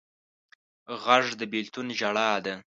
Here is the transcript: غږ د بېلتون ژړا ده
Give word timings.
غږ 1.03 1.25
د 1.39 1.41
بېلتون 1.51 1.87
ژړا 1.99 2.31
ده 2.45 2.53